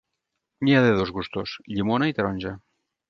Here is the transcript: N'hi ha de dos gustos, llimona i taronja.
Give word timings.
N'hi 0.63 0.73
ha 0.77 0.79
de 0.85 0.95
dos 1.01 1.11
gustos, 1.17 1.53
llimona 1.75 2.09
i 2.13 2.17
taronja. 2.21 2.59